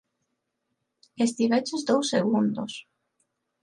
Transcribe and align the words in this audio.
Estiveches 1.25 1.81
dous 1.89 2.05
segundos. 2.13 2.73